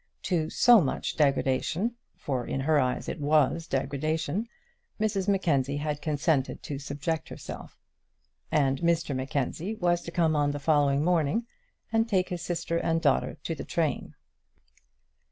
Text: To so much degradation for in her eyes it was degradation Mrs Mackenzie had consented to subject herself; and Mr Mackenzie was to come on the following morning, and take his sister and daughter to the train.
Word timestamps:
To 0.23 0.49
so 0.49 0.81
much 0.81 1.15
degradation 1.15 1.93
for 2.17 2.43
in 2.47 2.61
her 2.61 2.79
eyes 2.79 3.07
it 3.07 3.19
was 3.21 3.67
degradation 3.67 4.47
Mrs 4.99 5.27
Mackenzie 5.27 5.77
had 5.77 6.01
consented 6.01 6.63
to 6.63 6.79
subject 6.79 7.29
herself; 7.29 7.77
and 8.51 8.79
Mr 8.79 9.15
Mackenzie 9.15 9.75
was 9.75 10.01
to 10.01 10.09
come 10.09 10.35
on 10.35 10.49
the 10.53 10.59
following 10.59 11.03
morning, 11.03 11.45
and 11.93 12.09
take 12.09 12.29
his 12.29 12.41
sister 12.41 12.77
and 12.79 12.99
daughter 12.99 13.37
to 13.43 13.53
the 13.53 13.63
train. 13.63 14.15